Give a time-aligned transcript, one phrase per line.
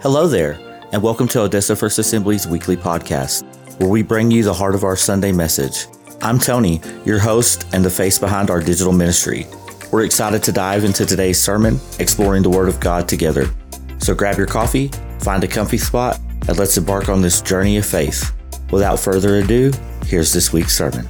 [0.00, 0.60] Hello there,
[0.92, 3.42] and welcome to Odessa First Assembly's weekly podcast,
[3.80, 5.88] where we bring you the heart of our Sunday message.
[6.22, 9.44] I'm Tony, your host and the face behind our digital ministry.
[9.90, 13.46] We're excited to dive into today's sermon, exploring the Word of God together.
[13.98, 17.84] So grab your coffee, find a comfy spot, and let's embark on this journey of
[17.84, 18.32] faith.
[18.70, 19.72] Without further ado,
[20.06, 21.08] here's this week's sermon.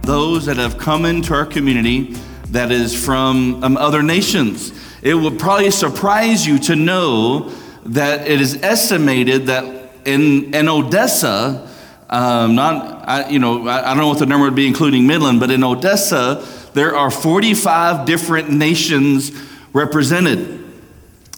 [0.00, 2.16] Those that have come into our community
[2.46, 4.72] that is from um, other nations.
[5.02, 7.52] It would probably surprise you to know
[7.86, 11.68] that it is estimated that in, in Odessa,
[12.10, 15.06] um, not, I, you know, I, I don't know what the number would be, including
[15.06, 19.32] Midland, but in Odessa, there are 45 different nations
[19.72, 20.64] represented.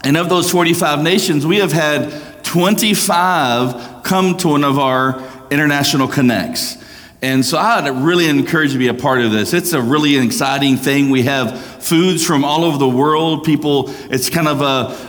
[0.05, 6.09] And of those 45 nations, we have had 25 come to one of our international
[6.09, 6.82] connects.
[7.23, 9.53] And so I'd really encourage you to be a part of this.
[9.53, 11.09] It's a really exciting thing.
[11.09, 13.45] We have foods from all over the world.
[13.45, 14.65] People, it's kind of a,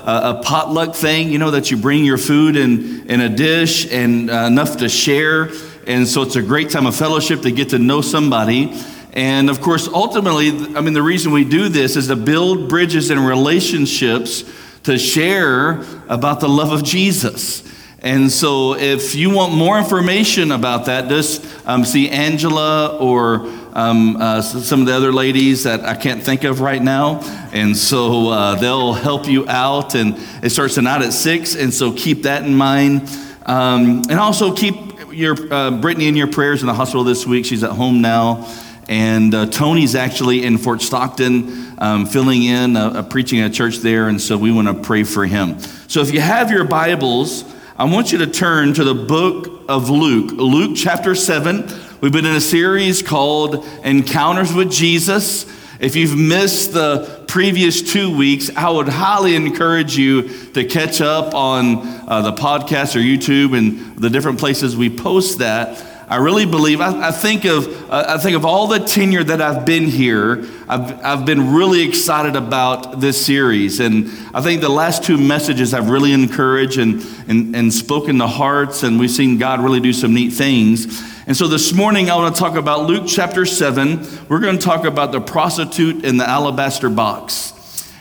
[0.08, 3.92] a, a potluck thing, you know, that you bring your food in, in a dish
[3.92, 5.50] and uh, enough to share.
[5.88, 8.80] And so it's a great time of fellowship to get to know somebody.
[9.14, 13.09] And of course, ultimately, I mean, the reason we do this is to build bridges
[13.09, 14.44] and relationships
[14.83, 17.64] to share about the love of Jesus.
[18.03, 24.17] And so, if you want more information about that, just um, see Angela or um,
[24.17, 27.21] uh, some of the other ladies that I can't think of right now.
[27.53, 29.95] And so, uh, they'll help you out.
[29.95, 31.55] And it starts tonight at 6.
[31.55, 33.03] And so, keep that in mind.
[33.45, 34.75] Um, and also, keep
[35.13, 37.45] your uh, Brittany in your prayers in the hospital this week.
[37.45, 38.53] She's at home now.
[38.89, 44.09] And uh, Tony's actually in Fort Stockton, um, filling in, uh, preaching at church there.
[44.09, 45.57] And so, we want to pray for him.
[45.87, 49.89] So, if you have your Bibles, I want you to turn to the book of
[49.89, 51.67] Luke, Luke chapter 7.
[52.02, 55.47] We've been in a series called Encounters with Jesus.
[55.80, 61.33] If you've missed the previous two weeks, I would highly encourage you to catch up
[61.33, 65.92] on uh, the podcast or YouTube and the different places we post that.
[66.13, 69.41] I really believe, I, I think of, uh, I think of all the tenure that
[69.41, 73.79] I've been here, I've, I've been really excited about this series.
[73.79, 78.27] And I think the last two messages I've really encouraged and, and, and spoken to
[78.27, 81.01] hearts, and we've seen God really do some neat things.
[81.25, 84.27] And so this morning, I want to talk about Luke chapter 7.
[84.30, 87.53] We're going to talk about the prostitute in the alabaster box.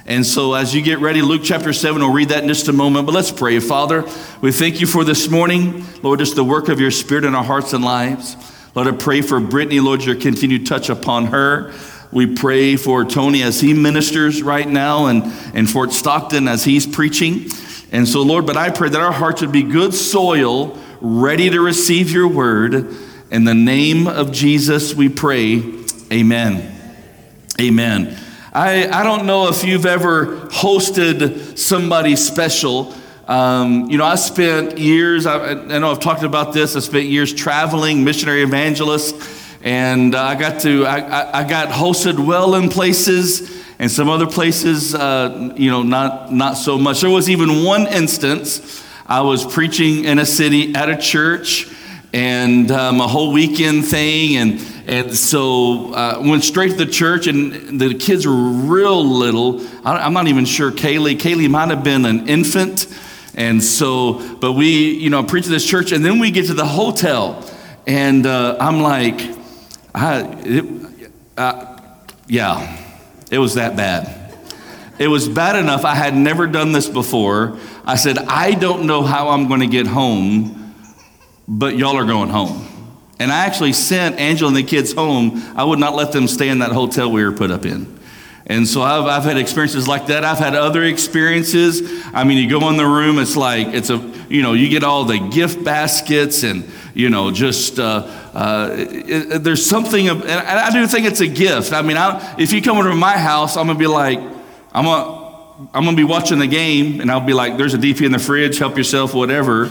[0.04, 2.72] And so, as you get ready, Luke chapter 7, we'll read that in just a
[2.72, 3.06] moment.
[3.06, 3.60] But let's pray.
[3.60, 4.04] Father,
[4.40, 5.84] we thank you for this morning.
[6.02, 8.36] Lord, just the work of your Spirit in our hearts and lives.
[8.74, 11.72] Lord, I pray for Brittany, Lord, your continued touch upon her.
[12.10, 15.24] We pray for Tony as he ministers right now and
[15.54, 17.46] in Fort Stockton as he's preaching.
[17.92, 21.60] And so, Lord, but I pray that our hearts would be good soil, ready to
[21.60, 22.94] receive your word.
[23.30, 25.62] In the name of Jesus, we pray.
[26.10, 26.70] Amen.
[27.60, 28.18] Amen.
[28.54, 32.94] I, I don't know if you've ever hosted somebody special.
[33.26, 37.06] Um, you know, I spent years, I, I, know I've talked about this, I spent
[37.06, 39.16] years traveling, missionary evangelist,
[39.62, 44.26] and uh, I got to, I, I, got hosted well in places, and some other
[44.26, 47.00] places, uh, you know, not, not so much.
[47.00, 51.70] There was even one instance, I was preaching in a city at a church,
[52.12, 56.90] and um, a whole weekend thing, and and so I uh, went straight to the
[56.90, 59.60] church, and the kids were real little.
[59.84, 61.16] I'm not even sure Kaylee.
[61.16, 62.86] Kaylee might have been an infant.
[63.34, 66.54] And so, but we, you know, preach at this church, and then we get to
[66.54, 67.48] the hotel,
[67.86, 69.22] and uh, I'm like,
[69.94, 70.64] I, it,
[71.38, 71.80] uh,
[72.26, 72.78] yeah,
[73.30, 74.34] it was that bad.
[74.98, 75.86] It was bad enough.
[75.86, 77.58] I had never done this before.
[77.86, 80.61] I said, I don't know how I'm going to get home,
[81.52, 82.66] but y'all are going home.
[83.18, 85.42] And I actually sent Angela and the kids home.
[85.54, 88.00] I would not let them stay in that hotel we were put up in.
[88.46, 90.24] And so I've, I've had experiences like that.
[90.24, 91.82] I've had other experiences.
[92.14, 93.98] I mean, you go in the room, it's like, it's a,
[94.28, 99.10] you know, you get all the gift baskets and, you know, just, uh, uh, it,
[99.10, 101.72] it, there's something, of, and I do think it's a gift.
[101.72, 104.18] I mean, I, if you come over to my house, I'm going to be like,
[104.72, 105.22] I'm going to,
[105.74, 108.10] I'm going to be watching the game and I'll be like, there's a DP in
[108.10, 109.66] the fridge, help yourself, whatever.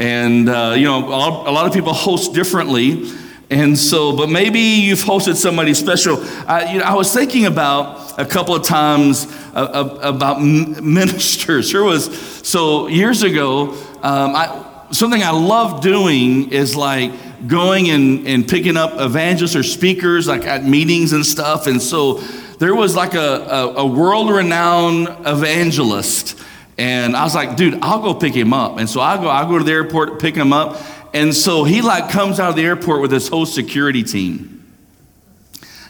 [0.00, 3.12] And, uh, you know, a lot of people host differently.
[3.50, 6.16] And so, but maybe you've hosted somebody special.
[6.48, 11.70] I, you know, I was thinking about a couple of times uh, about ministers.
[11.72, 12.16] There was,
[12.48, 17.12] so years ago, um, I, something I love doing is like
[17.46, 21.66] going and, and picking up evangelists or speakers like at meetings and stuff.
[21.66, 22.14] And so
[22.58, 26.39] there was like a, a, a world renowned evangelist
[26.80, 28.78] and I was like, dude, I'll go pick him up.
[28.78, 30.80] And so I go, I go to the airport, pick him up.
[31.12, 34.64] And so he like comes out of the airport with his whole security team.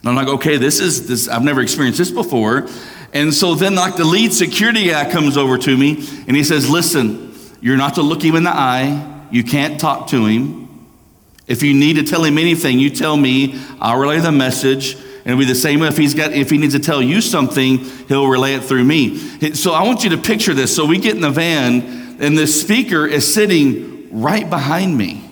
[0.01, 2.67] And I'm like, okay, this is this, I've never experienced this before.
[3.13, 6.69] And so then, like the lead security guy comes over to me and he says,
[6.69, 9.29] Listen, you're not to look him in the eye.
[9.31, 10.89] You can't talk to him.
[11.47, 13.61] If you need to tell him anything, you tell me.
[13.81, 14.97] I'll relay the message.
[15.31, 17.79] It'll be the same if he's got if he needs to tell you something,
[18.09, 19.17] he'll relay it through me.
[19.55, 20.75] So I want you to picture this.
[20.75, 25.25] So we get in the van, and the speaker is sitting right behind me.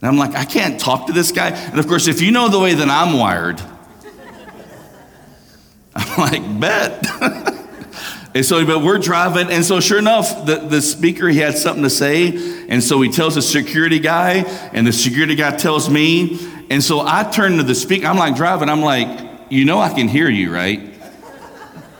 [0.00, 1.50] And I'm like, I can't talk to this guy.
[1.50, 3.60] And of course, if you know the way that I'm wired,
[5.94, 7.06] I'm like, bet.
[8.34, 11.84] and so, but we're driving, and so sure enough, the, the speaker he had something
[11.84, 14.38] to say, and so he tells the security guy,
[14.72, 16.36] and the security guy tells me,
[16.72, 18.06] and so I turn to the speaker.
[18.06, 18.70] I'm like driving.
[18.70, 20.80] I'm like, you know, I can hear you, right?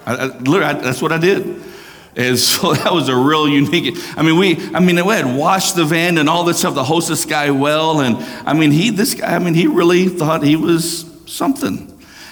[0.07, 1.63] I, I, literally, I, that's what I did.
[2.17, 3.99] And so that was a real unique.
[4.17, 6.85] I mean, we, I mean, we had washed the van and all this stuff the
[6.85, 8.01] host this guy well.
[8.01, 8.17] And
[8.49, 11.89] I mean, he, this guy, I mean, he really thought he was something.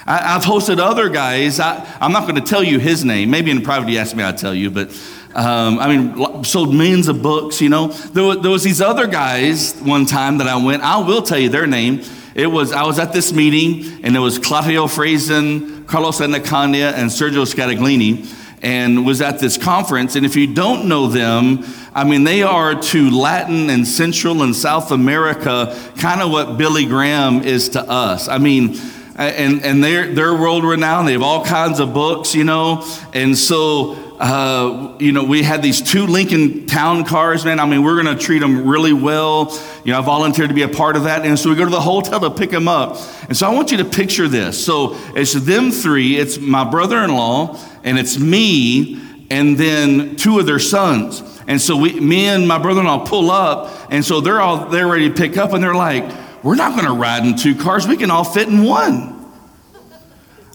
[0.07, 1.61] I, have hosted other guys.
[1.61, 3.31] I, am not going to tell you his name.
[3.31, 4.71] Maybe in private, you ask me, I'll tell you.
[4.71, 4.89] But
[5.35, 7.61] um, I mean, sold millions of books.
[7.61, 10.83] You know, there there was these other guys one time that I went.
[10.83, 12.03] I will tell you their name.
[12.35, 17.11] It was I was at this meeting, and it was Claudio Freidzon, Carlos Annacondia, and
[17.11, 18.33] Sergio Scataglini,
[18.63, 20.17] and was at this conference.
[20.17, 24.55] And if you don't know them, I mean, they are to Latin and Central and
[24.55, 28.29] South America kind of what Billy Graham is to us.
[28.29, 28.77] I mean
[29.21, 31.07] and, and they're, they're world renowned.
[31.07, 32.87] They have all kinds of books, you know.
[33.13, 37.59] And so, uh, you know, we had these two Lincoln Town cars, man.
[37.59, 39.59] I mean, we're going to treat them really well.
[39.83, 41.25] You know, I volunteered to be a part of that.
[41.25, 42.99] And so we go to the hotel to pick them up.
[43.29, 44.63] And so I want you to picture this.
[44.63, 49.01] So it's them three, it's my brother in law, and it's me,
[49.31, 51.23] and then two of their sons.
[51.47, 53.91] And so we, me and my brother in law pull up.
[53.91, 55.55] And so they're all, they're ready to pick up.
[55.55, 56.05] And they're like,
[56.45, 57.89] we're not going to ride in two cars.
[57.89, 59.17] We can all fit in one.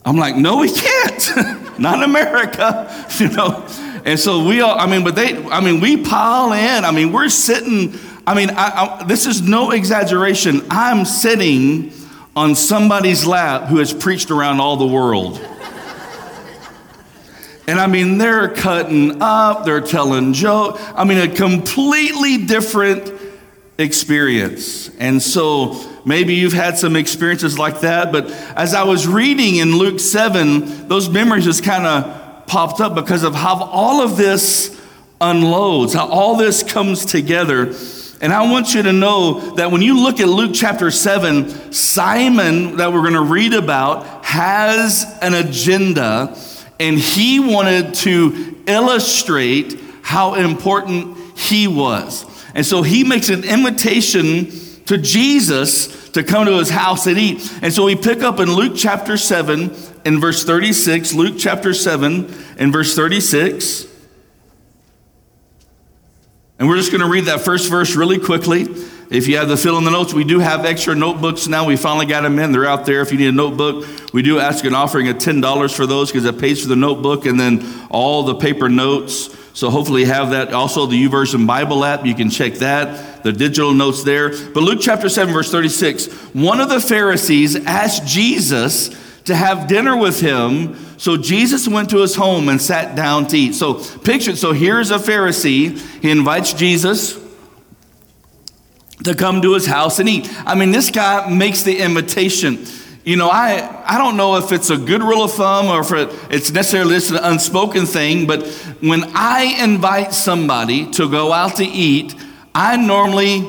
[0.06, 1.30] I'm like, no, we can't.
[1.78, 3.66] not America, you know.
[4.06, 6.86] And so we all, I mean, but they, I mean, we pile in.
[6.86, 10.62] I mean, we're sitting, I mean, I, I, this is no exaggeration.
[10.70, 11.92] I'm sitting
[12.36, 15.40] on somebody's lap who has preached around all the world.
[17.68, 20.80] And I mean, they're cutting up, they're telling jokes.
[20.96, 23.15] I mean, a completely different
[23.78, 24.90] experience.
[24.98, 29.78] And so maybe you've had some experiences like that, but as I was reading in
[29.78, 34.80] Luke 7, those memories just kind of popped up because of how all of this
[35.20, 37.74] unloads, how all this comes together.
[38.22, 42.78] And I want you to know that when you look at Luke chapter 7, Simon,
[42.78, 46.38] that we're going to read about, has an agenda,
[46.80, 52.26] and he wanted to illustrate how important he was.
[52.56, 54.48] And so he makes an invitation
[54.86, 57.52] to Jesus to come to his house and eat.
[57.62, 59.76] And so we pick up in Luke chapter 7
[60.06, 63.88] in verse 36, Luke chapter 7 in verse 36.
[66.58, 68.62] And we're just going to read that first verse really quickly.
[69.10, 71.66] If you have the fill in the notes, we do have extra notebooks now.
[71.66, 72.52] We finally got them in.
[72.52, 73.02] They're out there.
[73.02, 76.26] If you need a notebook, we do ask an offering of $10 for those because
[76.26, 79.36] it pays for the notebook and then all the paper notes.
[79.56, 80.54] So hopefully have that.
[80.54, 83.24] Also, the YouVersion Bible app, you can check that.
[83.24, 84.30] The digital notes there.
[84.30, 88.90] But Luke chapter 7, verse 36, one of the Pharisees asked Jesus
[89.24, 90.76] to have dinner with him.
[90.98, 93.56] So Jesus went to his home and sat down to eat.
[93.56, 95.80] So picture, so here's a Pharisee.
[96.02, 97.18] He invites Jesus
[99.06, 100.30] to come to his house and eat.
[100.46, 102.66] I mean, this guy makes the invitation.
[103.06, 105.92] You know, I, I don't know if it's a good rule of thumb or if
[105.92, 108.48] it, it's necessarily just an unspoken thing, but
[108.82, 112.16] when I invite somebody to go out to eat,
[112.56, 113.48] I normally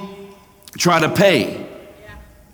[0.76, 1.66] try to pay.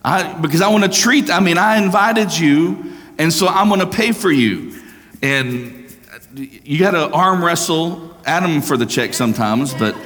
[0.04, 3.80] I, because I want to treat, I mean, I invited you, and so I'm going
[3.80, 4.80] to pay for you.
[5.22, 5.92] And
[6.36, 9.96] you got to arm wrestle Adam for the check sometimes, but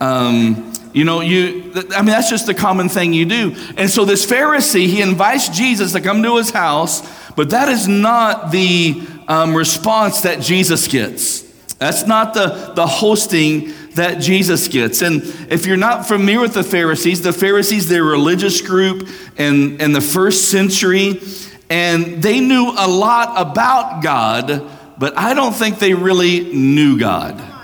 [0.00, 3.54] um, you know, you, I mean, that's just a common thing you do.
[3.76, 7.02] And so this Pharisee, he invites Jesus to come to his house,
[7.34, 11.42] but that is not the um, response that Jesus gets.
[11.74, 15.02] That's not the, the hosting that Jesus gets.
[15.02, 19.78] And if you're not familiar with the Pharisees, the Pharisees, they're a religious group in,
[19.78, 21.20] in the first century,
[21.68, 27.55] and they knew a lot about God, but I don't think they really knew God.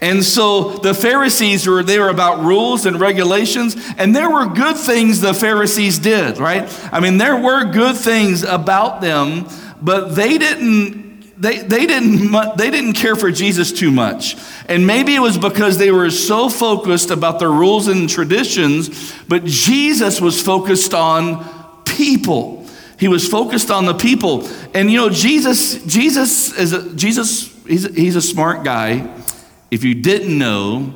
[0.00, 4.76] And so the Pharisees were they were about rules and regulations, and there were good
[4.76, 6.66] things the Pharisees did, right?
[6.92, 9.46] I mean, there were good things about them,
[9.82, 14.36] but they didn't they, they didn't they didn't care for Jesus too much.
[14.68, 19.44] And maybe it was because they were so focused about the rules and traditions, but
[19.44, 22.66] Jesus was focused on people.
[22.98, 24.46] He was focused on the people.
[24.74, 29.19] And you know, Jesus, Jesus is a, Jesus, he's, he's a smart guy.
[29.70, 30.94] If you didn't know,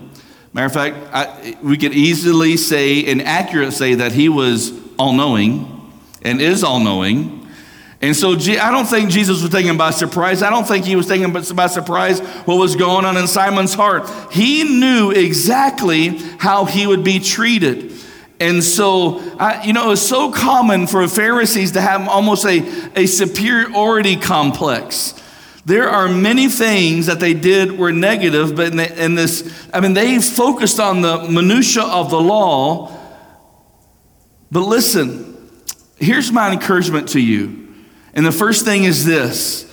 [0.53, 5.13] matter of fact, I, we could easily say and accurate say that he was all
[5.13, 7.49] knowing and is all knowing.
[8.01, 10.43] And so I don't think Jesus was taken by surprise.
[10.43, 14.11] I don't think he was taken by surprise what was going on in Simon's heart.
[14.31, 17.93] He knew exactly how he would be treated.
[18.41, 22.59] And so, I, you know, it's so common for Pharisees to have almost a,
[22.95, 25.15] a superiority complex.
[25.67, 29.81] There are many things that they did were negative, but in, the, in this, I
[29.81, 32.95] mean, they focused on the minutia of the law.
[34.51, 35.51] But listen,
[35.97, 37.65] here's my encouragement to you
[38.15, 39.71] and the first thing is this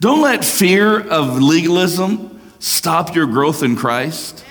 [0.00, 4.44] don't let fear of legalism stop your growth in Christ.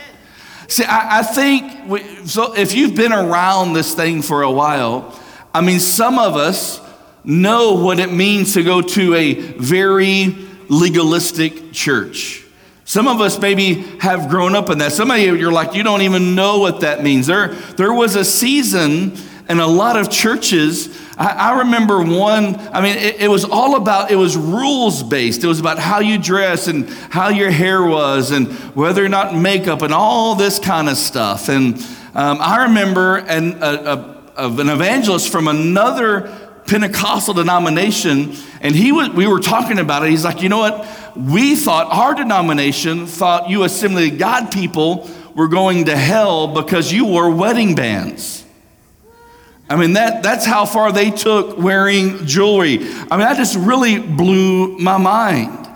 [0.67, 5.19] See, I, I think, we, so if you've been around this thing for a while,
[5.53, 6.81] I mean, some of us
[7.23, 10.35] know what it means to go to a very
[10.69, 12.43] legalistic church.
[12.85, 14.91] Some of us maybe have grown up in that.
[14.91, 17.27] Some of you, you're like, you don't even know what that means.
[17.27, 19.13] There, there was a season
[19.49, 23.75] in a lot of churches I, I remember one, I mean, it, it, was all
[23.75, 25.43] about, it was rules based.
[25.43, 29.35] It was about how you dress and how your hair was and whether or not
[29.35, 31.49] makeup and all this kind of stuff.
[31.49, 31.75] And
[32.15, 39.09] um, I remember an, a, a, an evangelist from another Pentecostal denomination, and he was,
[39.09, 40.09] we were talking about it.
[40.09, 40.87] He's like, you know what?
[41.15, 46.91] We thought, our denomination thought you Assembly of God people were going to hell because
[46.91, 48.45] you wore wedding bands.
[49.69, 52.79] I mean, that, that's how far they took wearing jewelry.
[52.79, 55.67] I mean, that just really blew my mind.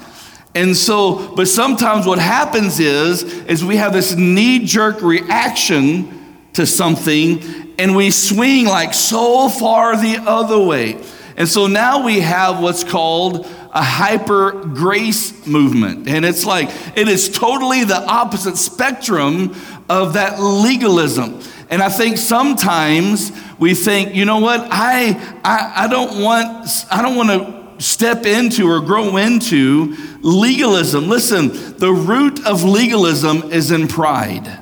[0.53, 7.66] And so, but sometimes what happens is, is we have this knee-jerk reaction to something
[7.77, 11.01] and we swing like so far the other way.
[11.35, 16.07] And so now we have what's called a hyper grace movement.
[16.07, 19.55] And it's like, it is totally the opposite spectrum
[19.87, 21.39] of that legalism.
[21.69, 25.11] And I think sometimes we think, you know what, I,
[25.43, 31.07] I, I don't want, I don't want to step into or grow into legalism.
[31.07, 34.59] Listen, the root of legalism is in pride.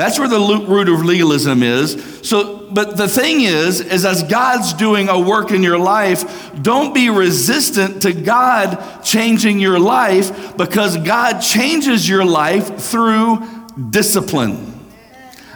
[0.00, 2.20] That's where the root of legalism is.
[2.26, 6.94] So, but the thing is, is as God's doing a work in your life, don't
[6.94, 13.46] be resistant to God changing your life because God changes your life through
[13.90, 14.88] discipline.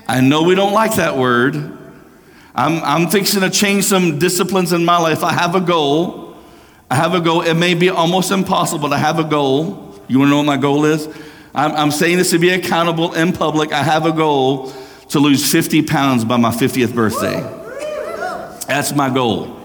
[0.06, 1.54] I know we don't like that word.
[2.54, 5.24] I'm, I'm fixing to change some disciplines in my life.
[5.24, 6.36] I have a goal.
[6.90, 7.40] I have a goal.
[7.40, 9.98] It may be almost impossible, to have a goal.
[10.06, 11.08] You want to know what my goal is?
[11.54, 13.72] I'm, I'm saying this to be accountable in public.
[13.72, 14.72] I have a goal
[15.10, 17.40] to lose 50 pounds by my 50th birthday.
[18.66, 19.56] That's my goal.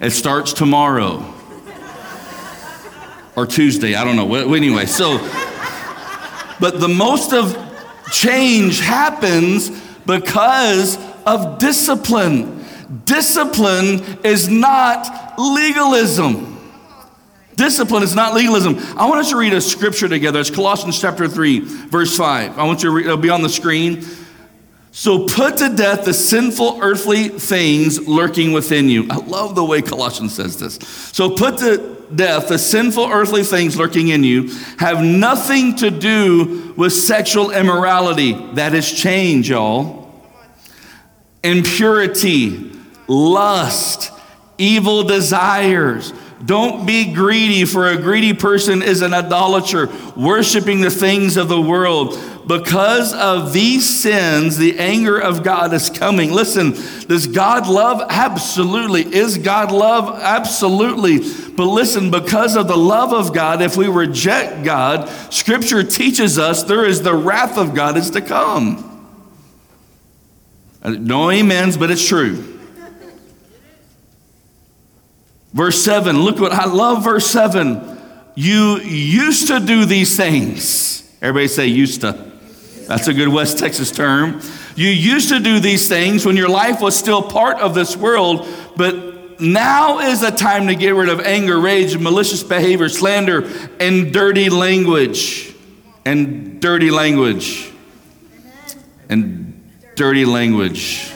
[0.00, 1.24] It starts tomorrow
[3.34, 3.94] or Tuesday.
[3.94, 4.54] I don't know.
[4.54, 5.18] Anyway, so,
[6.60, 7.56] but the most of
[8.12, 9.70] Change happens
[10.06, 12.64] because of discipline.
[13.06, 16.53] Discipline is not legalism.
[17.56, 18.76] Discipline is not legalism.
[18.96, 20.40] I want us to read a scripture together.
[20.40, 22.58] It's Colossians chapter 3, verse 5.
[22.58, 24.04] I want you to read, it'll be on the screen.
[24.90, 29.08] So put to death the sinful earthly things lurking within you.
[29.10, 30.76] I love the way Colossians says this.
[31.12, 36.72] So put to death the sinful earthly things lurking in you have nothing to do
[36.76, 38.32] with sexual immorality.
[38.52, 40.12] That is change, y'all.
[41.42, 42.72] Impurity,
[43.08, 44.12] lust,
[44.58, 46.12] evil desires
[46.44, 51.60] don't be greedy, for a greedy person is an idolater, worshiping the things of the
[51.60, 52.18] world.
[52.46, 56.30] Because of these sins, the anger of God is coming.
[56.30, 56.72] Listen,
[57.06, 58.02] does God love?
[58.10, 59.02] Absolutely.
[59.02, 60.20] Is God love?
[60.20, 61.20] Absolutely.
[61.54, 66.64] But listen, because of the love of God, if we reject God, Scripture teaches us
[66.64, 68.90] there is the wrath of God is to come.
[70.82, 72.53] Uh, no amens, but it's true.
[75.54, 77.96] Verse 7, look what I love verse 7.
[78.34, 81.08] You used to do these things.
[81.22, 82.32] Everybody say used to.
[82.88, 84.40] That's a good West Texas term.
[84.74, 88.48] You used to do these things when your life was still part of this world,
[88.76, 94.12] but now is the time to get rid of anger, rage, malicious behavior, slander, and
[94.12, 95.54] dirty language.
[96.04, 97.70] And dirty language.
[99.08, 99.62] And
[99.94, 101.13] dirty language.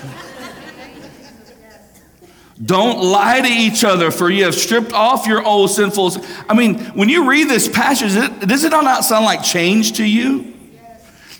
[2.65, 6.13] Don't lie to each other, for you have stripped off your old sinful.
[6.49, 10.55] I mean, when you read this passage, does it not sound like change to you?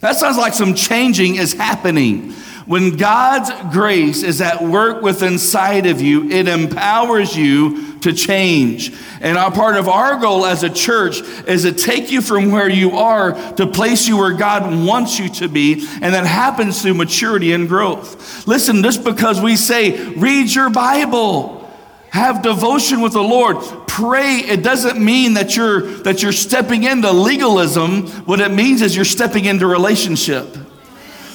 [0.01, 2.35] That sounds like some changing is happening.
[2.67, 8.93] When God's grace is at work within inside of you, it empowers you to change.
[9.21, 12.69] And our part of our goal as a church is to take you from where
[12.69, 15.87] you are to place you where God wants you to be.
[16.01, 18.47] And that happens through maturity and growth.
[18.47, 21.69] Listen, just because we say, read your Bible,
[22.11, 27.11] have devotion with the Lord, pray, it doesn't mean that you're, that you're stepping into
[27.13, 28.07] legalism.
[28.25, 30.57] What it means is you're stepping into relationship.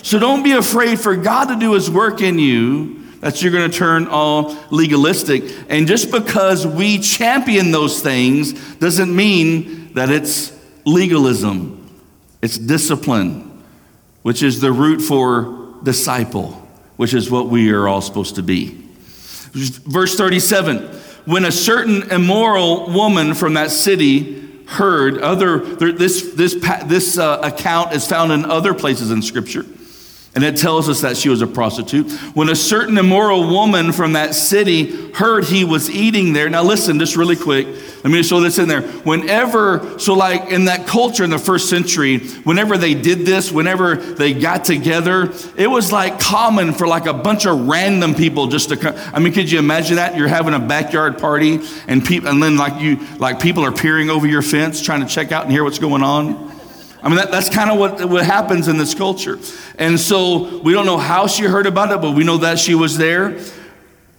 [0.01, 3.71] So don't be afraid for God to do his work in you that you're going
[3.71, 5.43] to turn all legalistic.
[5.69, 10.51] And just because we champion those things doesn't mean that it's
[10.85, 11.89] legalism.
[12.41, 13.63] It's discipline,
[14.23, 16.51] which is the root for disciple,
[16.97, 18.77] which is what we are all supposed to be.
[19.53, 20.79] Verse 37
[21.23, 26.55] When a certain immoral woman from that city heard, other, this, this,
[26.87, 29.65] this uh, account is found in other places in Scripture.
[30.35, 32.11] And it tells us that she was a prostitute.
[32.33, 36.49] When a certain immoral woman from that city heard he was eating there.
[36.49, 37.67] Now, listen, just really quick.
[37.67, 38.81] Let me show this in there.
[38.81, 43.95] Whenever, so like in that culture in the first century, whenever they did this, whenever
[43.95, 48.69] they got together, it was like common for like a bunch of random people just
[48.69, 48.95] to come.
[49.13, 50.17] I mean, could you imagine that?
[50.17, 54.09] You're having a backyard party and people, and then like you, like people are peering
[54.09, 56.52] over your fence trying to check out and hear what's going on.
[57.03, 59.37] I mean, that, that's kind of what, what happens in this culture.
[59.77, 62.75] And so we don't know how she heard about it, but we know that she
[62.75, 63.39] was there.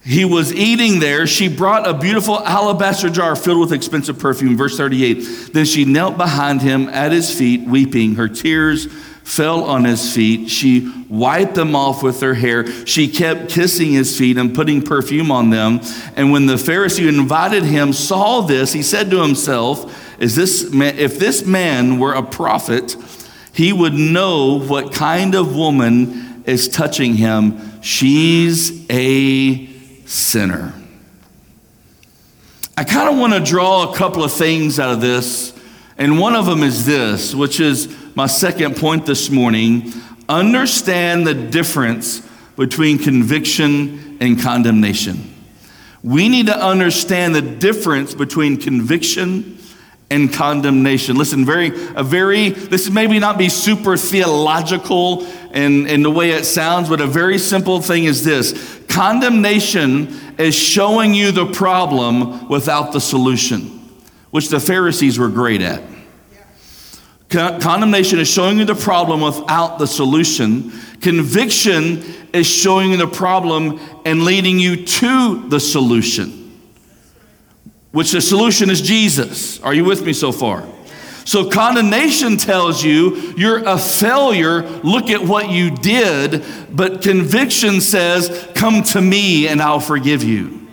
[0.03, 1.25] He was eating there.
[1.25, 4.55] She brought a beautiful alabaster jar filled with expensive perfume.
[4.55, 5.49] Verse 38.
[5.51, 8.15] Then she knelt behind him at his feet, weeping.
[8.15, 8.85] Her tears
[9.23, 10.51] fell on his feet.
[10.51, 12.85] She wiped them off with her hair.
[12.85, 15.81] She kept kissing his feet and putting perfume on them.
[16.15, 20.71] And when the Pharisee who invited him saw this, he said to himself, is this
[20.71, 22.95] man, if this man were a prophet,
[23.53, 27.81] he would know what kind of woman is touching him.
[27.81, 29.67] She's a
[30.05, 30.73] sinner.
[32.77, 35.53] I kind of want to draw a couple of things out of this,
[35.97, 39.93] and one of them is this, which is my second point this morning.
[40.27, 42.21] Understand the difference
[42.57, 45.33] between conviction and condemnation.
[46.03, 49.57] We need to understand the difference between conviction
[50.09, 51.15] and condemnation.
[51.15, 56.45] Listen, very, a very, this maybe not be super theological in, in the way it
[56.45, 62.93] sounds, but a very simple thing is this condemnation is showing you the problem without
[62.93, 63.61] the solution,
[64.31, 65.81] which the Pharisees were great at.
[67.29, 70.71] Condemnation is showing you the problem without the solution.
[71.01, 76.44] Conviction is showing you the problem and leading you to the solution
[77.95, 79.57] which the solution is Jesus.
[79.61, 80.67] Are you with me so far?
[81.23, 84.63] So, condemnation tells you you're a failure.
[84.83, 86.43] Look at what you did.
[86.69, 90.67] But conviction says, Come to me and I'll forgive you.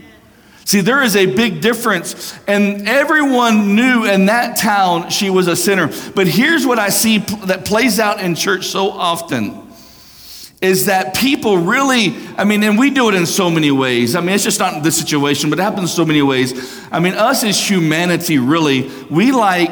[0.65, 2.37] See, there is a big difference.
[2.49, 5.91] And everyone knew in that town she was a sinner.
[6.17, 9.62] But here's what I see that plays out in church so often
[10.63, 14.15] is that people really, I mean, and we do it in so many ways.
[14.15, 16.81] I mean, it's just not this situation, but it happens so many ways.
[16.93, 19.71] I mean, us as humanity, really, we like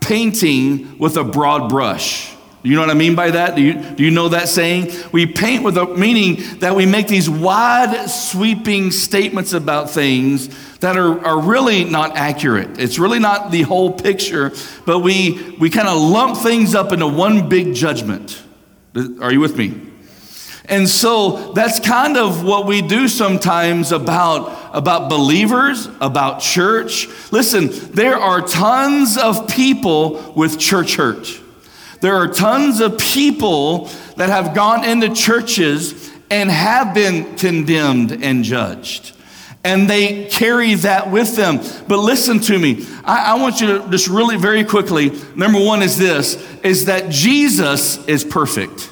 [0.00, 2.34] painting with a broad brush.
[2.62, 3.56] You know what I mean by that?
[3.56, 4.92] Do you, do you know that saying?
[5.10, 10.96] We paint with a meaning that we make these wide sweeping statements about things that
[10.96, 12.78] are, are really not accurate.
[12.78, 14.52] It's really not the whole picture,
[14.86, 18.40] but we, we kind of lump things up into one big judgment.
[19.20, 19.91] Are you with me?
[20.66, 27.08] And so that's kind of what we do sometimes about, about believers, about church.
[27.32, 31.40] Listen, there are tons of people with church hurt.
[32.00, 38.44] There are tons of people that have gone into churches and have been condemned and
[38.44, 39.16] judged.
[39.64, 41.58] And they carry that with them.
[41.86, 42.84] But listen to me.
[43.04, 45.12] I, I want you to just really very quickly.
[45.36, 48.91] Number one is this is that Jesus is perfect.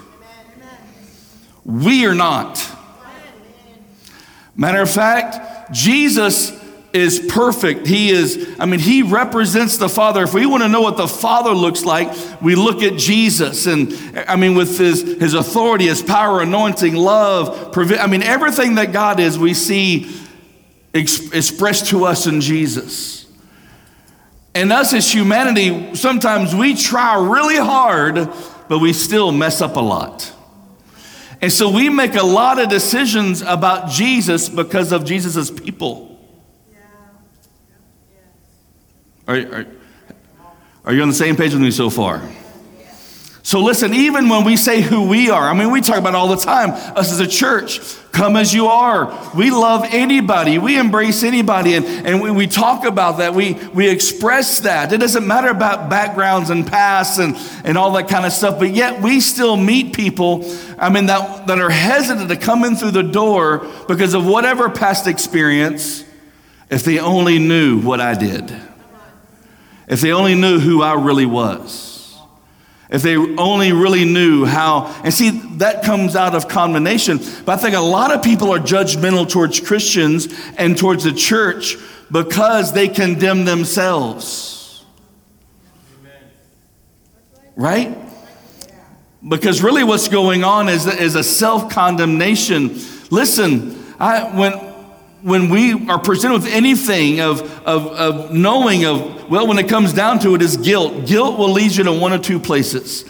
[1.64, 2.66] We are not.
[4.56, 6.58] Matter of fact, Jesus
[6.92, 7.86] is perfect.
[7.86, 10.24] He is, I mean, he represents the Father.
[10.24, 13.66] If we want to know what the Father looks like, we look at Jesus.
[13.66, 13.92] And
[14.28, 18.92] I mean, with his, his authority, his power, anointing, love, provi- I mean, everything that
[18.92, 20.14] God is, we see
[20.92, 23.26] ex- expressed to us in Jesus.
[24.52, 28.16] And us as humanity, sometimes we try really hard,
[28.68, 30.34] but we still mess up a lot.
[31.42, 36.18] And so we make a lot of decisions about Jesus because of Jesus' people.
[39.26, 39.66] Are, are,
[40.84, 42.20] are you on the same page with me so far?
[43.50, 46.28] So listen, even when we say who we are, I mean, we talk about all
[46.28, 47.80] the time, us as a church,
[48.12, 49.32] come as you are.
[49.34, 50.58] We love anybody.
[50.58, 51.74] We embrace anybody.
[51.74, 53.34] And, and we, we talk about that.
[53.34, 54.92] We, we express that.
[54.92, 57.34] It doesn't matter about backgrounds and pasts and,
[57.64, 58.60] and all that kind of stuff.
[58.60, 62.76] But yet we still meet people, I mean, that, that are hesitant to come in
[62.76, 66.04] through the door because of whatever past experience,
[66.70, 68.56] if they only knew what I did.
[69.88, 71.89] If they only knew who I really was.
[72.90, 77.18] If they only really knew how, and see, that comes out of condemnation.
[77.44, 81.76] But I think a lot of people are judgmental towards Christians and towards the church
[82.10, 84.84] because they condemn themselves.
[87.54, 87.96] Right?
[89.26, 92.76] Because really what's going on is, is a self condemnation.
[93.10, 94.69] Listen, I, when,
[95.22, 99.92] when we are presented with anything of, of, of knowing of, well, when it comes
[99.92, 101.06] down to it, is guilt.
[101.06, 103.04] Guilt will lead you to one of two places.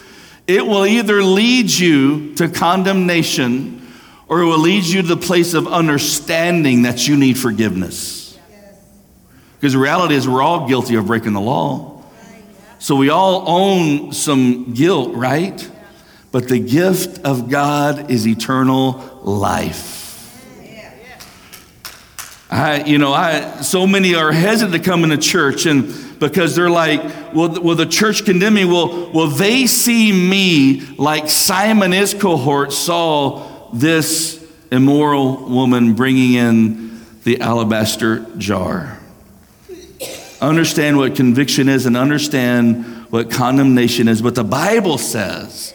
[0.46, 3.86] It will either lead you to condemnation
[4.26, 8.38] or it will lead you to the place of understanding that you need forgiveness.
[9.54, 12.02] Because the reality is, we're all guilty of breaking the law.
[12.78, 15.70] So we all own some guilt, right?
[16.32, 19.99] But the gift of God is eternal life.
[22.50, 26.68] I, you know, I, so many are hesitant to come into church and because they're
[26.68, 28.64] like, will, will the church condemn me?
[28.64, 37.00] Will, will they see me like Simon his cohort saw this immoral woman bringing in
[37.22, 38.98] the alabaster jar?
[40.40, 44.20] Understand what conviction is and understand what condemnation is.
[44.20, 45.72] But the Bible says,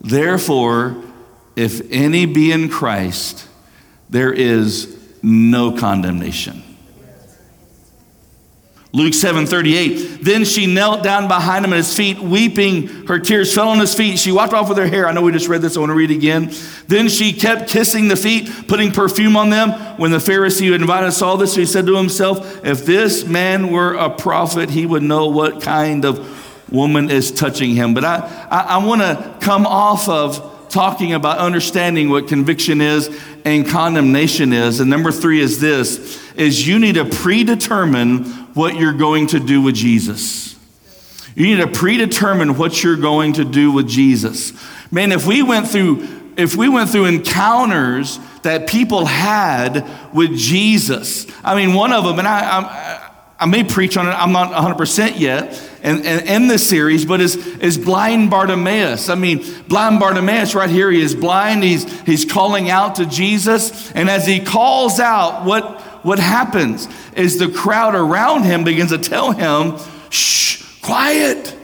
[0.00, 1.02] therefore,
[1.56, 3.48] if any be in Christ,
[4.08, 6.62] there is no condemnation.
[8.94, 10.22] Luke 7 38.
[10.22, 12.88] Then she knelt down behind him at his feet, weeping.
[13.06, 14.18] Her tears fell on his feet.
[14.18, 15.08] She wiped off with her hair.
[15.08, 16.52] I know we just read this, I want to read it again.
[16.88, 19.70] Then she kept kissing the feet, putting perfume on them.
[19.98, 23.72] When the Pharisee who invited us saw this, he said to himself, If this man
[23.72, 27.94] were a prophet, he would know what kind of woman is touching him.
[27.94, 33.08] But I, I, I want to come off of talking about understanding what conviction is
[33.44, 34.80] and condemnation is.
[34.80, 39.60] And number three is this, is you need to predetermine what you're going to do
[39.60, 40.58] with Jesus.
[41.34, 44.52] You need to predetermine what you're going to do with Jesus.
[44.90, 46.06] Man, if we went through,
[46.36, 52.18] if we went through encounters that people had with Jesus, I mean, one of them,
[52.18, 53.11] and I, I,
[53.42, 57.20] I may preach on it, I'm not 100% yet, in, in, in this series, but
[57.20, 59.08] is, is blind Bartimaeus.
[59.08, 61.64] I mean, blind Bartimaeus right here, he is blind.
[61.64, 63.90] He's, he's calling out to Jesus.
[63.92, 68.98] And as he calls out, what, what happens is the crowd around him begins to
[68.98, 69.76] tell him,
[70.08, 71.56] shh, quiet.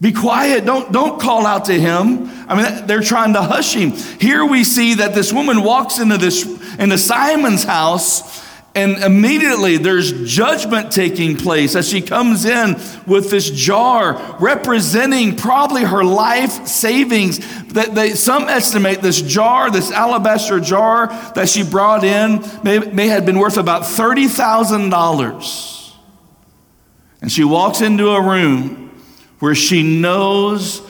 [0.00, 0.64] Be quiet.
[0.64, 2.30] Don't, don't call out to him.
[2.48, 3.90] I mean, they're trying to hush him.
[4.20, 6.46] Here we see that this woman walks into this
[6.78, 13.50] into Simon's house and immediately there's judgment taking place as she comes in with this
[13.50, 17.40] jar representing probably her life savings.
[17.72, 23.08] That they, some estimate this jar, this alabaster jar that she brought in, may, may
[23.08, 25.94] have been worth about $30,000.
[27.22, 29.02] And she walks into a room
[29.40, 30.80] where she knows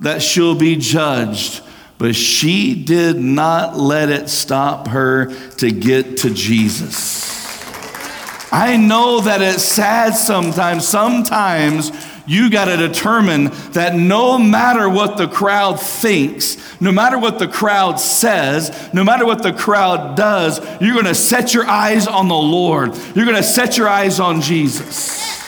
[0.00, 1.62] that she'll be judged
[1.98, 7.34] but she did not let it stop her to get to Jesus.
[8.52, 10.86] I know that it's sad sometimes.
[10.86, 11.90] Sometimes
[12.26, 17.48] you got to determine that no matter what the crowd thinks, no matter what the
[17.48, 22.28] crowd says, no matter what the crowd does, you're going to set your eyes on
[22.28, 22.94] the Lord.
[23.14, 25.45] You're going to set your eyes on Jesus.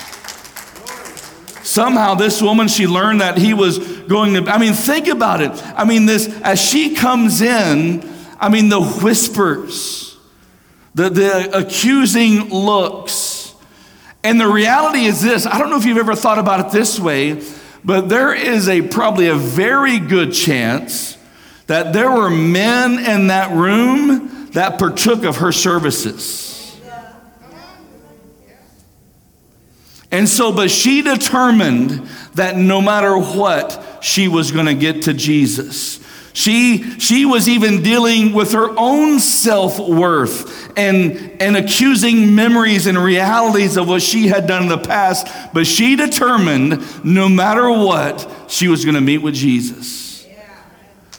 [1.69, 4.51] Somehow, this woman, she learned that he was going to.
[4.51, 5.51] I mean, think about it.
[5.77, 10.17] I mean, this, as she comes in, I mean, the whispers,
[10.95, 13.55] the, the accusing looks.
[14.25, 16.99] And the reality is this I don't know if you've ever thought about it this
[16.99, 17.43] way,
[17.85, 21.19] but there is a probably a very good chance
[21.67, 26.58] that there were men in that room that partook of her services.
[30.11, 35.13] And so, but she determined that no matter what, she was going to get to
[35.13, 35.99] Jesus.
[36.33, 42.97] She, she was even dealing with her own self worth and, and accusing memories and
[42.97, 45.27] realities of what she had done in the past.
[45.53, 50.27] But she determined no matter what, she was going to meet with Jesus.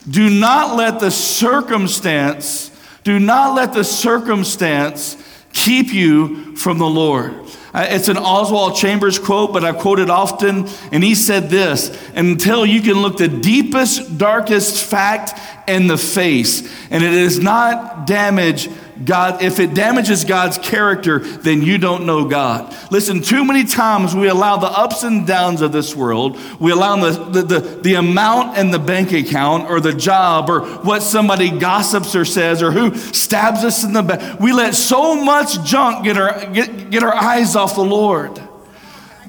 [0.10, 2.71] Do not let the circumstance,
[3.04, 5.17] do not let the circumstance
[5.52, 7.36] keep you from the Lord.
[7.73, 10.67] Uh, it's an Oswald Chambers quote, but I quote it often.
[10.91, 16.62] And he said this until you can look the deepest, darkest fact in the face,
[16.89, 18.69] and it is not damage
[19.05, 22.75] God, if it damages God's character, then you don't know God.
[22.91, 26.95] Listen, too many times we allow the ups and downs of this world, we allow
[26.97, 31.49] the, the, the, the amount in the bank account or the job or what somebody
[31.49, 34.39] gossips or says or who stabs us in the back.
[34.39, 38.41] We let so much junk get our, get, get our eyes off the Lord.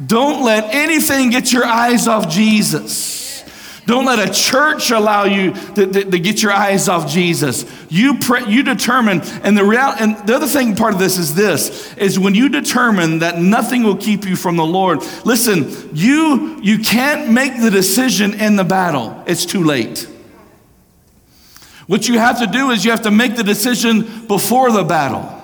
[0.04, 3.19] Don't let anything get your eyes off Jesus.
[3.90, 7.64] Don't let a church allow you to, to, to get your eyes off Jesus.
[7.88, 11.35] You pray, you determine, and the real, and the other thing part of this is
[11.35, 15.00] this: is when you determine that nothing will keep you from the Lord.
[15.24, 19.24] Listen, you you can't make the decision in the battle.
[19.26, 20.07] It's too late.
[21.88, 25.39] What you have to do is you have to make the decision before the battle.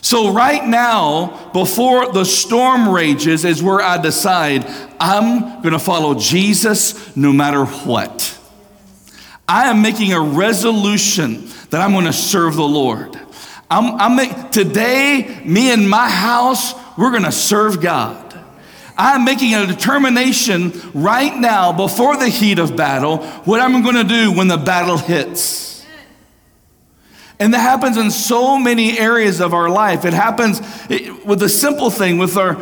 [0.00, 4.64] So, right now, before the storm rages, is where I decide
[5.00, 8.38] I'm going to follow Jesus no matter what.
[9.48, 13.18] I am making a resolution that I'm going to serve the Lord.
[13.70, 18.24] I'm, I'm make, today, me and my house, we're going to serve God.
[18.96, 24.04] I'm making a determination right now, before the heat of battle, what I'm going to
[24.04, 25.77] do when the battle hits.
[27.40, 30.04] And that happens in so many areas of our life.
[30.04, 30.60] It happens
[31.24, 32.54] with a simple thing, with our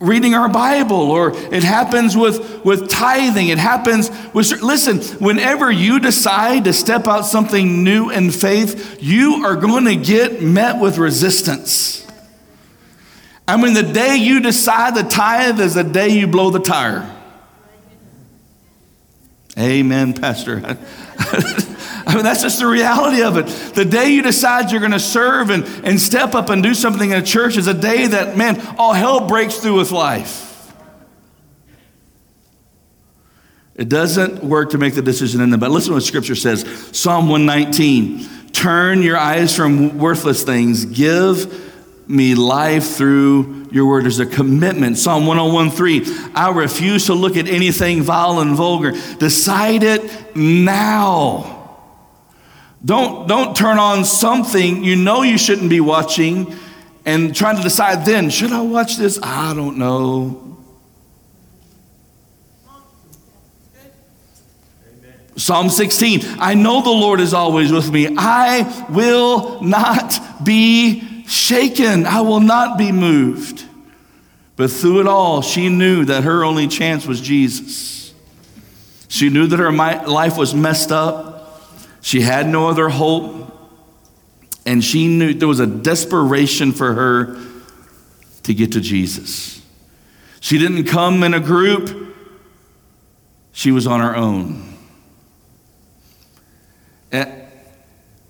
[0.00, 3.48] reading our Bible, or it happens with, with tithing.
[3.48, 9.44] It happens with, listen, whenever you decide to step out something new in faith, you
[9.44, 12.04] are going to get met with resistance.
[13.46, 17.08] I mean, the day you decide to tithe is the day you blow the tire.
[19.56, 20.78] Amen, Pastor.
[22.12, 23.46] I mean, that's just the reality of it.
[23.74, 27.10] The day you decide you're going to serve and, and step up and do something
[27.10, 30.74] in a church is a day that, man, all hell breaks through with life.
[33.74, 36.66] It doesn't work to make the decision in the but listen to what scripture says
[36.92, 41.70] Psalm 119 Turn your eyes from worthless things, give
[42.06, 44.04] me life through your word.
[44.04, 44.98] There's a commitment.
[44.98, 48.92] Psalm 101:3 I refuse to look at anything vile and vulgar.
[49.18, 51.61] Decide it now.
[52.84, 56.56] Don't, don't turn on something you know you shouldn't be watching
[57.04, 59.18] and trying to decide then, should I watch this?
[59.22, 60.52] I don't know.
[65.36, 68.14] Psalm 16, I know the Lord is always with me.
[68.16, 72.04] I will not be shaken.
[72.04, 73.64] I will not be moved.
[74.56, 78.12] But through it all, she knew that her only chance was Jesus.
[79.08, 81.41] She knew that her life was messed up.
[82.02, 83.48] She had no other hope.
[84.66, 87.36] And she knew there was a desperation for her
[88.42, 89.62] to get to Jesus.
[90.40, 92.14] She didn't come in a group,
[93.52, 94.76] she was on her own.
[97.10, 97.30] And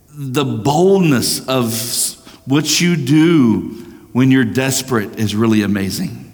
[0.08, 1.72] the boldness of
[2.46, 3.60] what you do
[4.12, 6.32] when you're desperate is really amazing.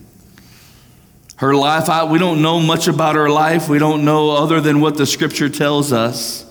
[1.37, 3.69] Her life, I, we don't know much about her life.
[3.69, 6.48] We don't know other than what the scripture tells us.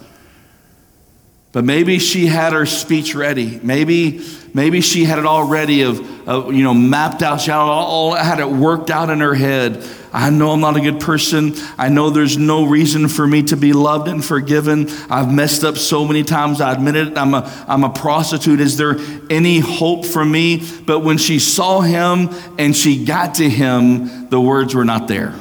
[1.57, 3.59] But maybe she had her speech ready.
[3.63, 7.41] Maybe, maybe she had it all ready of, of you know, mapped out.
[7.41, 9.83] She had, it, all, had it worked out in her head.
[10.13, 11.53] I know I'm not a good person.
[11.75, 14.87] I know there's no reason for me to be loved and forgiven.
[15.09, 16.61] I've messed up so many times.
[16.61, 17.17] I admit it.
[17.17, 18.59] I'm a, I'm a prostitute.
[18.59, 18.97] Is there
[19.31, 20.61] any hope for me?
[20.85, 25.33] But when she saw him and she got to him, the words were not there.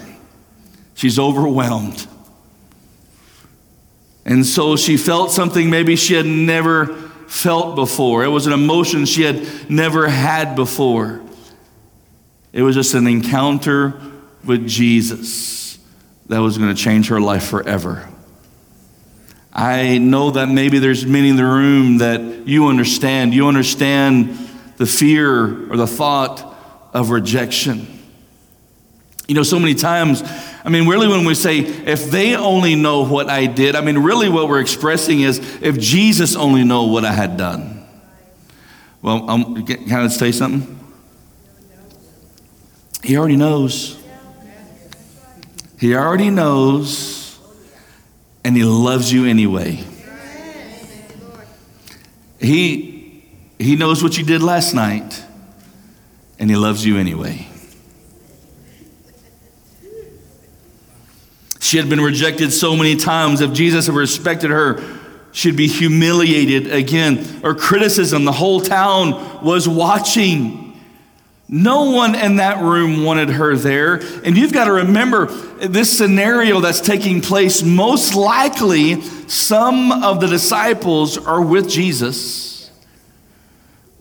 [0.94, 2.08] She's overwhelmed.
[4.26, 6.86] And so she felt something maybe she had never
[7.28, 8.24] felt before.
[8.24, 11.22] It was an emotion she had never had before.
[12.52, 13.94] It was just an encounter
[14.44, 15.78] with Jesus
[16.26, 18.08] that was going to change her life forever.
[19.52, 23.32] I know that maybe there's many in the room that you understand.
[23.32, 24.36] You understand
[24.76, 26.54] the fear or the thought
[26.92, 27.86] of rejection.
[29.28, 30.22] You know, so many times,
[30.66, 33.98] I mean, really, when we say, if they only know what I did, I mean,
[33.98, 37.86] really what we're expressing is, if Jesus only know what I had done.
[39.00, 40.76] Well, um, can I say something?
[43.04, 43.96] He already knows.
[45.78, 47.38] He already knows,
[48.42, 49.84] and he loves you anyway.
[52.40, 53.24] He,
[53.56, 55.22] he knows what you did last night,
[56.40, 57.46] and he loves you anyway.
[61.66, 63.40] She had been rejected so many times.
[63.40, 64.80] If Jesus had respected her
[65.36, 68.24] she'd be humiliated again, Her criticism.
[68.24, 70.80] The whole town was watching.
[71.46, 73.96] No one in that room wanted her there.
[74.24, 80.26] And you've got to remember this scenario that's taking place, most likely some of the
[80.26, 82.70] disciples are with Jesus.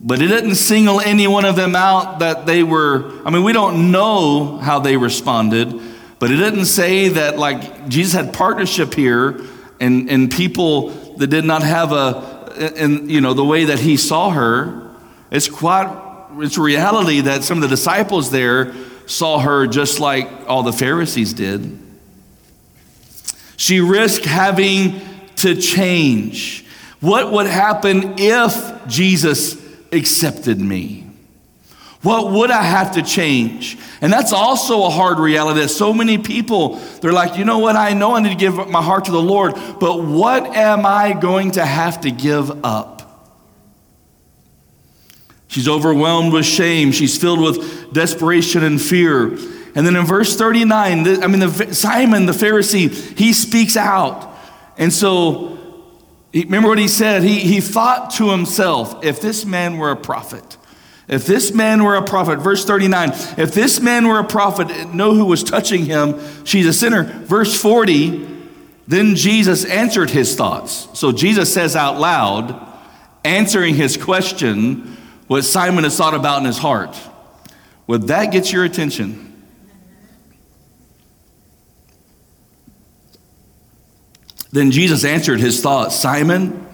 [0.00, 3.52] But it didn't single any one of them out that they were, I mean, we
[3.52, 5.78] don't know how they responded,
[6.18, 9.40] but it didn't say that like Jesus had partnership here
[9.80, 13.96] and, and people that did not have a, and you know, the way that he
[13.96, 14.82] saw her.
[15.30, 16.04] It's quite
[16.38, 18.74] it's reality that some of the disciples there
[19.06, 21.78] saw her just like all the Pharisees did.
[23.56, 25.00] She risked having
[25.36, 26.64] to change.
[27.00, 31.05] What would happen if Jesus accepted me?
[32.06, 33.76] What would I have to change?
[34.00, 37.74] And that's also a hard reality that so many people, they're like, you know what,
[37.74, 41.14] I know I need to give my heart to the Lord, but what am I
[41.14, 43.32] going to have to give up?
[45.48, 46.92] She's overwhelmed with shame.
[46.92, 49.30] She's filled with desperation and fear.
[49.74, 54.32] And then in verse 39, I mean, the, Simon the Pharisee, he speaks out.
[54.78, 55.58] And so,
[56.32, 57.24] remember what he said?
[57.24, 60.56] He, he thought to himself, if this man were a prophet,
[61.08, 65.14] if this man were a prophet, verse 39, if this man were a prophet, know
[65.14, 67.04] who was touching him, she's a sinner.
[67.04, 68.26] Verse 40,
[68.88, 70.88] then Jesus answered his thoughts.
[70.98, 72.60] So Jesus says out loud,
[73.24, 76.96] answering his question, what Simon has thought about in his heart.
[77.86, 79.22] Would that get your attention?
[84.52, 86.65] Then Jesus answered his thoughts Simon,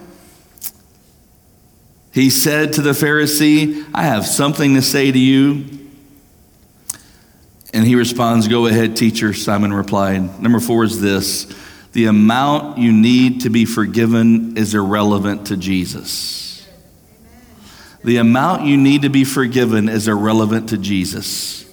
[2.13, 5.65] he said to the Pharisee, I have something to say to you.
[7.73, 10.39] And he responds, Go ahead, teacher, Simon replied.
[10.41, 11.53] Number four is this
[11.91, 16.43] the amount you need to be forgiven is irrelevant to Jesus
[18.03, 21.65] the amount you need to be forgiven is irrelevant to Jesus.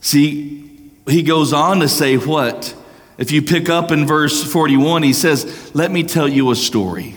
[0.00, 2.74] See, he goes on to say what?
[3.18, 7.14] If you pick up in verse 41, he says, Let me tell you a story.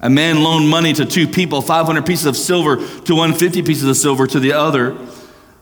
[0.00, 3.88] A man loaned money to two people, 500 pieces of silver to one, 50 pieces
[3.88, 4.96] of silver to the other.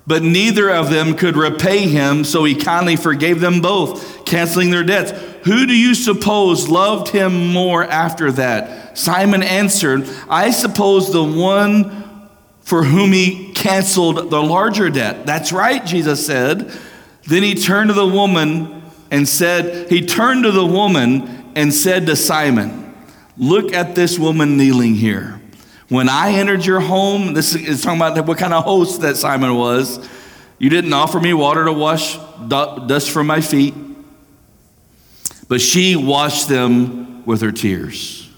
[0.07, 4.85] But neither of them could repay him, so he kindly forgave them both, canceling their
[4.85, 5.11] debts.
[5.45, 8.97] Who do you suppose loved him more after that?
[8.97, 12.05] Simon answered, I suppose the one
[12.61, 15.27] for whom he canceled the larger debt.
[15.27, 16.73] That's right, Jesus said.
[17.25, 22.07] Then he turned to the woman and said, He turned to the woman and said
[22.07, 22.86] to Simon,
[23.39, 25.41] Look at this woman kneeling here.
[25.89, 29.55] When I entered your home, this is talking about what kind of host that Simon
[29.55, 30.07] was.
[30.59, 32.17] You didn't offer me water to wash
[32.49, 33.75] dust from my feet,
[35.49, 38.29] but she washed them with her tears.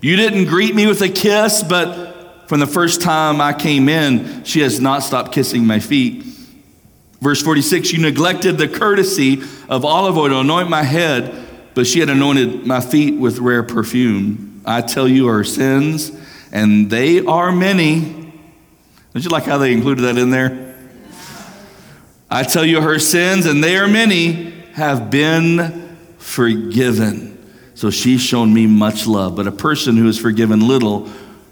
[0.00, 4.42] You didn't greet me with a kiss, but from the first time I came in,
[4.44, 6.24] she has not stopped kissing my feet.
[7.20, 11.41] Verse 46 You neglected the courtesy of olive oil to anoint my head,
[11.74, 14.60] but she had anointed my feet with rare perfume.
[14.64, 16.12] I tell you her sins,
[16.52, 18.00] and they are many.
[19.12, 20.76] Don't you like how they included that in there?
[22.30, 27.38] I tell you her sins, and they are many, have been forgiven.
[27.74, 29.36] So she's shown me much love.
[29.36, 31.10] But a person who is forgiven little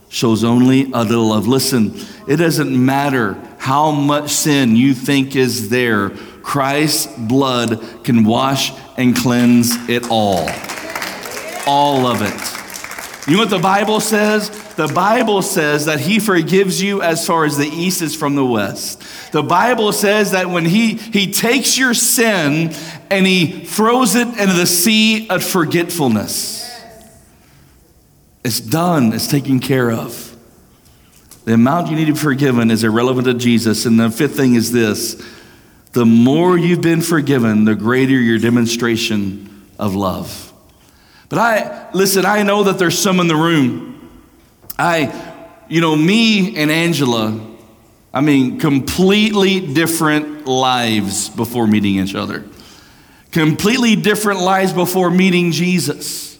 [0.09, 1.47] shows only a little love.
[1.47, 1.95] Listen,
[2.29, 6.11] it doesn't matter how much sin you think is there,
[6.43, 10.49] Christ's blood can wash and cleanse it all.
[11.67, 13.29] All of it.
[13.29, 14.51] You know what the Bible says?
[14.75, 18.45] The Bible says that He forgives you as far as the east is from the
[18.45, 19.03] west.
[19.33, 22.73] The Bible says that when He, he takes your sin
[23.11, 26.69] and He throws it into the sea of forgetfulness,
[28.43, 30.35] it's done, it's taken care of.
[31.45, 33.87] The amount you need to be forgiven is irrelevant to Jesus.
[33.87, 35.23] And the fifth thing is this
[35.93, 40.53] the more you've been forgiven, the greater your demonstration of love.
[41.29, 43.91] But I, listen, I know that there's some in the room
[44.81, 45.13] I,
[45.69, 47.39] you know, me and Angela,
[48.15, 52.45] I mean, completely different lives before meeting each other.
[53.31, 56.39] Completely different lives before meeting Jesus.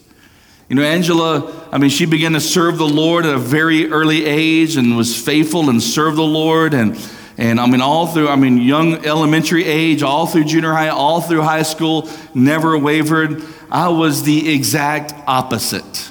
[0.69, 4.25] You know, Angela, I mean, she began to serve the Lord at a very early
[4.25, 6.73] age and was faithful and served the Lord.
[6.73, 6.97] And,
[7.41, 11.21] and I mean, all through, I mean, young elementary age, all through junior high, all
[11.21, 13.43] through high school, never wavered.
[13.71, 16.10] I was the exact opposite.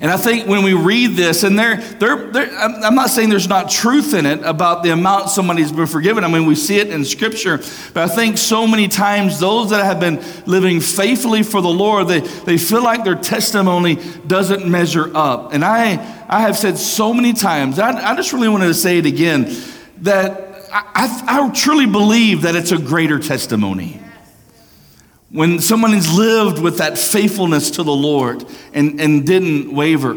[0.00, 4.26] And I think when we read this, and I'm not saying there's not truth in
[4.26, 6.24] it about the amount somebody's been forgiven.
[6.24, 7.58] I mean, we see it in Scripture.
[7.92, 12.08] But I think so many times those that have been living faithfully for the Lord,
[12.08, 15.54] they, they feel like their testimony doesn't measure up.
[15.54, 15.92] And I,
[16.28, 19.54] I have said so many times, I, I just really wanted to say it again,
[19.98, 24.00] that I, I, I truly believe that it's a greater testimony
[25.34, 30.16] when someone has lived with that faithfulness to the Lord and, and didn't waver.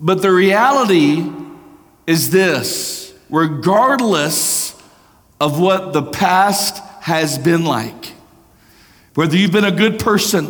[0.00, 1.28] But the reality
[2.06, 4.80] is this regardless
[5.40, 8.12] of what the past has been like,
[9.16, 10.44] whether you've been a good person,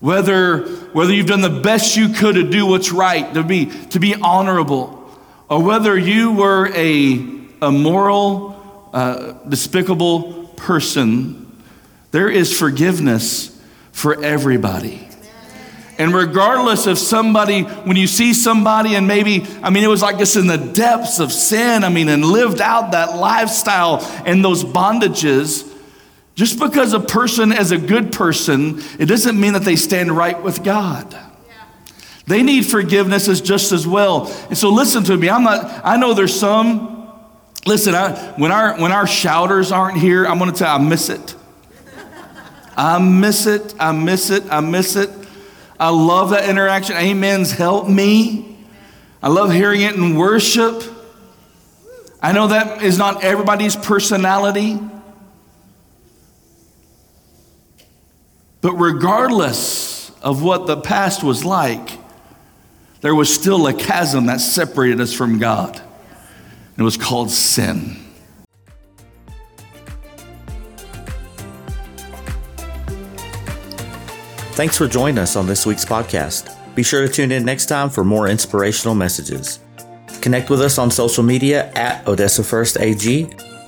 [0.00, 3.98] whether, whether you've done the best you could to do what's right, to be, to
[3.98, 5.18] be honorable,
[5.48, 7.26] or whether you were a,
[7.62, 11.47] a moral, uh, despicable person
[12.10, 13.54] there is forgiveness
[13.92, 15.08] for everybody.
[15.98, 20.18] And regardless of somebody, when you see somebody and maybe, I mean, it was like
[20.18, 24.62] just in the depths of sin, I mean, and lived out that lifestyle and those
[24.62, 25.68] bondages,
[26.36, 30.40] just because a person is a good person, it doesn't mean that they stand right
[30.40, 31.16] with God.
[32.28, 34.32] They need forgiveness as just as well.
[34.48, 35.28] And so listen to me.
[35.28, 37.10] I'm not, I know there's some,
[37.66, 40.88] listen, I, when, our, when our shouters aren't here, I'm going to tell you, I
[40.88, 41.34] miss it.
[42.78, 43.74] I miss it.
[43.80, 44.44] I miss it.
[44.50, 45.10] I miss it.
[45.80, 46.96] I love that interaction.
[46.96, 48.56] Amens help me.
[49.20, 50.84] I love hearing it in worship.
[52.22, 54.78] I know that is not everybody's personality.
[58.60, 61.90] But regardless of what the past was like,
[63.00, 65.80] there was still a chasm that separated us from God.
[66.76, 67.96] It was called sin.
[74.58, 76.50] Thanks for joining us on this week's podcast.
[76.74, 79.60] Be sure to tune in next time for more inspirational messages.
[80.20, 83.22] Connect with us on social media at Odessa First AG.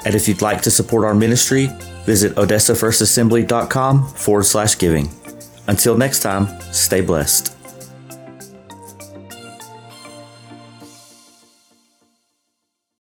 [0.05, 1.68] And if you'd like to support our ministry,
[2.07, 5.09] visit odessafirstassembly.com forward slash giving.
[5.68, 7.59] Until next time, stay blessed.